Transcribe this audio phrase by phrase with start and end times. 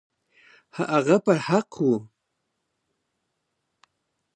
[0.77, 1.97] هغه پر حقه وو.